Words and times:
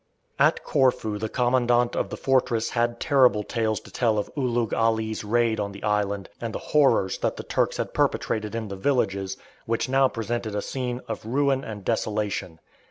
At 0.39 0.63
Corfu 0.63 1.19
the 1.19 1.29
commandant 1.29 1.95
of 1.95 2.09
the 2.09 2.17
fortress 2.17 2.71
had 2.71 2.99
terrible 2.99 3.43
tales 3.43 3.79
to 3.81 3.91
tell 3.91 4.17
of 4.17 4.31
Ulugh 4.35 4.73
Ali's 4.73 5.23
raid 5.23 5.59
on 5.59 5.73
the 5.73 5.83
island, 5.83 6.27
and 6.41 6.55
the 6.55 6.71
horrors 6.73 7.19
that 7.19 7.37
the 7.37 7.43
Turks 7.43 7.77
had 7.77 7.93
perpetrated 7.93 8.55
in 8.55 8.67
the 8.69 8.75
villages, 8.75 9.37
which 9.67 9.89
now 9.89 10.07
presented 10.07 10.55
a 10.55 10.61
scene 10.63 11.01
of 11.07 11.23
ruin 11.27 11.63
and 11.63 11.85
desolation. 11.85 12.59